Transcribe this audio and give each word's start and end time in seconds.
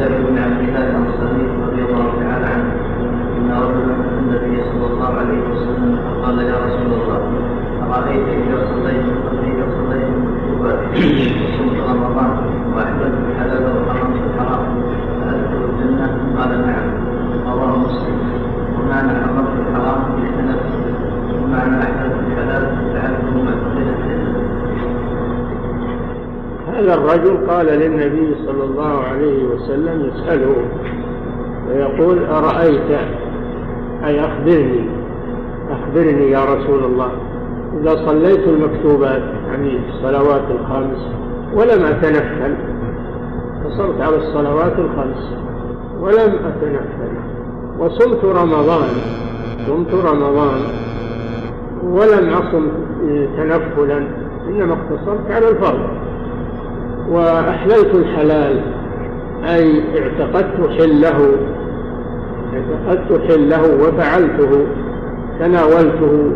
جابر 0.00 0.20
بن 0.30 0.38
عبد 0.38 0.60
الله 0.68 1.19
هذا 26.81 26.93
الرجل 26.93 27.47
قال 27.47 27.65
للنبي 27.65 28.35
صلى 28.45 28.63
الله 28.63 29.03
عليه 29.03 29.43
وسلم 29.43 30.11
يسأله 30.13 30.55
ويقول 31.69 32.25
أرأيت؟ 32.25 32.99
أي 34.05 34.25
أخبرني 34.25 34.89
أخبرني 35.71 36.31
يا 36.31 36.45
رسول 36.45 36.83
الله 36.83 37.11
إذا 37.81 38.05
صليت 38.05 38.47
المكتوبات 38.47 39.21
يعني 39.47 39.79
الصلوات 39.89 40.43
الخمس 40.49 41.11
ولم 41.53 41.85
أتنفل 41.85 42.55
قصرت 43.65 44.01
على 44.01 44.15
الصلوات 44.15 44.79
الخمس 44.79 45.35
ولم 45.99 46.35
أتنفل 46.45 47.11
وصمت 47.79 48.25
رمضان 48.25 48.89
صمت 49.67 49.93
رمضان 49.93 50.59
ولم 51.83 52.29
أصم 52.29 52.67
تنفلا 53.37 54.07
إنما 54.49 54.73
اقتصرت 54.73 55.31
على 55.31 55.49
الفرض. 55.49 56.10
وأحللت 57.11 57.95
الحلال 57.95 58.61
أي 59.43 59.83
اعتقدت 59.99 60.69
حله 60.79 61.35
اعتقدت 62.53 63.31
حله 63.31 63.61
وفعلته 63.75 64.65
تناولته 65.39 66.31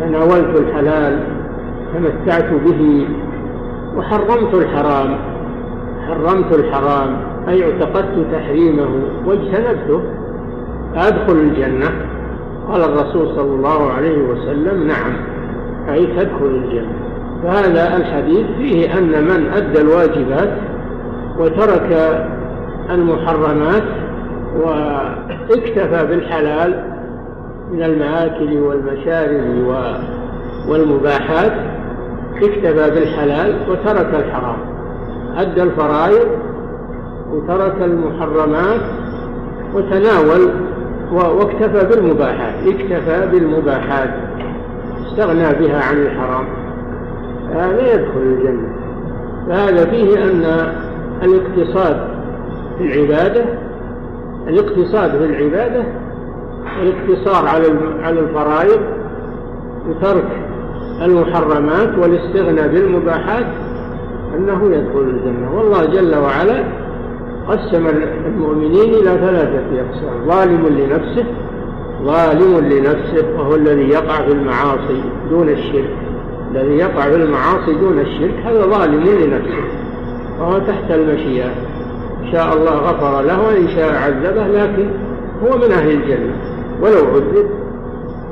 تناولت 0.00 0.60
الحلال 0.60 1.22
تمتعت 1.94 2.50
به 2.64 3.06
وحرمت 3.96 4.54
الحرام 4.54 5.18
حرمت 6.08 6.54
الحرام 6.54 7.16
أي 7.48 7.64
اعتقدت 7.64 8.26
تحريمه 8.32 8.88
واجتنبته 9.26 10.02
أدخل 10.94 11.32
الجنة. 11.32 11.90
قال 12.68 12.82
الرسول 12.82 13.28
صلى 13.36 13.54
الله 13.54 13.92
عليه 13.92 14.18
وسلم 14.18 14.86
نعم 14.86 15.12
أي 15.88 16.06
تدخل 16.06 16.46
الجنة. 16.46 16.92
فهذا 17.42 17.96
الحديث 17.96 18.46
فيه 18.58 18.98
أن 18.98 19.24
من 19.24 19.52
أدى 19.52 19.80
الواجبات 19.80 20.58
وترك 21.38 22.22
المحرمات 22.90 23.82
واكتفى 24.60 26.06
بالحلال 26.06 26.84
من 27.72 27.82
المآكل 27.82 28.58
والمشارب 28.58 29.66
والمباحات 30.68 31.52
اكتفى 32.36 32.90
بالحلال 32.90 33.56
وترك 33.70 34.14
الحرام. 34.14 34.58
أدى 35.36 35.62
الفرائض 35.62 36.28
وترك 37.30 37.82
المحرمات 37.82 38.80
وتناول 39.74 40.50
واكتفى 41.12 41.86
بالمباحات 41.86 42.54
اكتفى 42.66 43.28
بالمباحات 43.32 44.10
استغنى 45.06 45.54
بها 45.58 45.84
عن 45.84 45.96
الحرام. 45.96 46.61
هذا 47.54 47.94
يدخل 47.94 48.20
الجنة. 48.20 48.68
فهذا 49.48 49.84
فيه 49.90 50.24
أن 50.24 50.72
الاقتصاد 51.22 51.96
في 52.78 52.84
العبادة 52.84 53.44
الاقتصاد 54.48 55.10
في 55.10 55.24
العبادة 55.24 55.84
الاقتصار 56.82 57.46
على 57.46 57.66
على 58.02 58.20
الفرائض 58.20 58.80
وترك 59.88 60.28
المحرمات 61.02 61.98
والاستغناء 61.98 62.68
بالمباحات 62.68 63.46
أنه 64.36 64.64
يدخل 64.64 65.00
الجنة. 65.00 65.56
والله 65.56 65.84
جل 65.84 66.16
وعلا 66.16 66.64
قسم 67.48 67.86
المؤمنين 68.26 68.94
إلى 68.94 69.10
ثلاثة 69.10 69.62
أقسام. 69.80 70.26
ظالم 70.26 70.66
لنفسه 70.66 71.24
ظالم 72.04 72.68
لنفسه 72.68 73.38
وهو 73.38 73.54
الذي 73.54 73.88
يقع 73.88 74.22
في 74.22 74.32
المعاصي 74.32 75.02
دون 75.30 75.48
الشرك. 75.48 76.11
الذي 76.52 76.76
يقع 76.76 77.02
في 77.02 77.16
المعاصي 77.16 77.74
دون 77.80 78.00
الشرك 78.00 78.34
هذا 78.44 78.66
ظالم 78.66 79.00
لنفسه 79.00 79.64
وهو 80.40 80.58
تحت 80.58 80.90
المشيئة. 80.90 81.50
إن 82.22 82.32
شاء 82.32 82.52
الله 82.56 82.70
غفر 82.70 83.22
له 83.22 83.46
وإن 83.46 83.68
شاء 83.68 83.94
عذبه 83.94 84.46
لكن 84.46 84.90
هو 85.42 85.56
من 85.56 85.72
أهل 85.72 85.90
الجنة. 85.90 86.36
ولو 86.80 87.14
عذب 87.14 87.46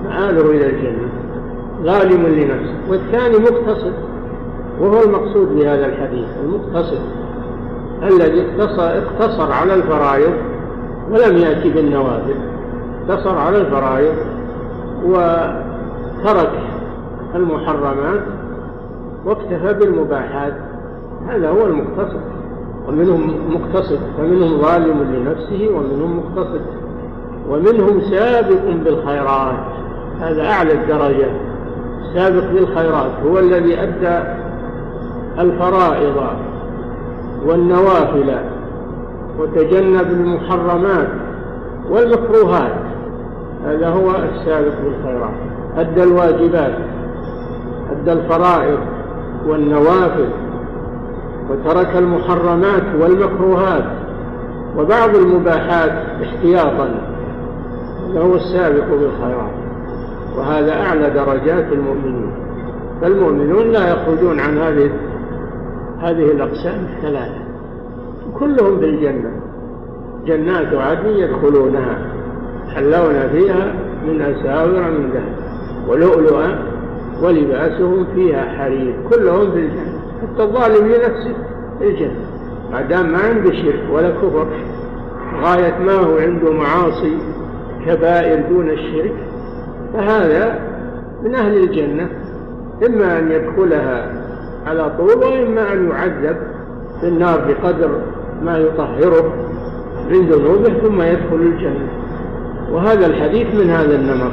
مآله 0.05 0.51
إلى 0.51 0.67
الجنة. 0.67 1.09
ظالم 1.83 2.27
لنفسه. 2.27 2.75
والثاني 2.91 3.39
مقتصد 3.39 3.93
وهو 4.81 5.03
المقصود 5.03 5.57
بهذا 5.57 5.87
الحديث 5.87 6.29
المقتصد 6.45 7.01
الذي 8.03 8.45
اقتصر 8.61 9.53
على 9.53 9.75
الفرائض 9.75 10.33
ولم 11.11 11.37
يأتي 11.37 11.71
بالنوافل. 11.71 12.35
اقتصر 13.09 13.39
على 13.39 13.57
الفرائض 13.57 14.15
وترك 15.05 16.70
المحرمات 17.35 18.21
واكتفى 19.25 19.75
بالمباحات. 19.75 20.53
هذا 21.29 21.51
هو 21.51 21.67
المقتصد 21.67 22.21
ومنهم 22.89 23.35
مقتصد 23.51 23.99
فمنهم 24.19 24.63
ظالم 24.63 25.03
لنفسه 25.15 25.69
ومنهم 25.75 26.19
مقتصد 26.19 26.61
ومنهم 27.51 28.01
سابق 28.01 28.71
بالخيرات. 28.85 29.59
هذا 30.21 30.51
أعلى 30.51 30.73
الدرجات 30.73 31.37
سابق 32.15 32.45
بالخيرات. 32.53 33.11
هو 33.27 33.39
الذي 33.39 33.83
أدى 33.83 34.29
الفرائض 35.39 36.17
والنوافل 37.47 38.35
وتجنب 39.39 40.11
المحرمات 40.11 41.09
والمكروهات. 41.91 42.75
هذا 43.67 43.89
هو 43.89 44.11
السابق 44.11 44.75
بالخيرات. 44.85 45.35
أدى 45.77 46.03
الواجبات. 46.03 46.75
أدى 47.93 48.13
الفرائض 48.13 48.79
والنوافل 49.47 50.29
وترك 51.51 51.97
المحرمات 51.97 52.83
والمكروهات 53.01 53.85
وبعض 54.77 55.17
المباحات 55.17 55.93
احتياطا 56.23 56.91
هو 58.17 58.35
السابق 58.35 58.87
بالخيرات. 58.91 59.55
وهذا 60.37 60.73
أعلى 60.73 61.11
درجات 61.11 61.73
المؤمنين. 61.73 62.33
فالمؤمنون 63.01 63.67
لا 63.67 63.93
يخرجون 63.93 64.41
عن 64.41 64.59
هذه 64.59 64.91
هذه 66.01 66.31
الأقسام 66.31 66.87
الثلاثة. 66.97 67.41
كلهم 68.39 68.79
في 68.79 68.85
الجنة 68.85 69.31
جنات 70.27 70.75
عدن 70.75 71.09
يدخلونها 71.09 71.99
حلون 72.75 73.29
فيها 73.33 73.75
من 74.07 74.23
أساور 74.23 74.91
من 74.91 75.11
ذهب 75.15 75.35
ولؤلؤا 75.89 76.59
ولباسهم 77.23 78.07
فيها 78.15 78.45
حرير 78.59 78.95
كلهم 79.11 79.51
في 79.51 79.59
الجنة 79.59 80.01
حتى 80.23 80.43
الظالم 80.43 80.87
لنفسه 80.87 81.35
في 81.79 81.89
الجنة. 81.89 82.21
ما 82.73 82.83
دام 82.83 83.13
ما 83.13 83.19
عنده 83.19 83.53
شرك 83.53 83.83
ولا 83.93 84.11
كفر 84.11 84.47
غاية 85.43 85.79
ما 85.79 85.93
هو 85.93 86.19
عنده 86.19 86.53
معاصي 86.53 87.19
كبائر 87.87 88.43
دون 88.49 88.71
الشرك 88.71 89.15
فهذا 89.95 90.61
من 91.23 91.35
أهل 91.35 91.57
الجنة. 91.57 92.09
إما 92.87 93.19
أن 93.19 93.31
يدخلها 93.31 94.13
على 94.67 94.93
طول 94.99 95.25
وإما 95.25 95.73
أن 95.73 95.89
يعذب 95.89 96.37
في 97.01 97.09
النار 97.09 97.41
بقدر 97.49 97.91
ما 98.43 98.59
يطهره 98.59 99.35
من 100.11 100.27
ذنوبه 100.29 100.73
ثم 100.83 101.03
يدخل 101.03 101.37
الجنة. 101.37 101.89
وهذا 102.73 103.07
الحديث 103.07 103.55
من 103.55 103.71
هذا 103.71 103.95
النمط 103.95 104.33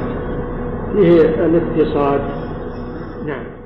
فيه 0.92 1.20
الاقتصاد 1.46 2.20
نعم 3.28 3.57